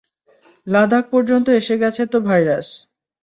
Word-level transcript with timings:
লাদাখ 0.67 1.03
পর্যন্ত 1.11 1.47
এসে 1.51 1.75
গেছে 1.77 2.03
তো 2.05 2.17
ভাইরাস। 2.21 2.67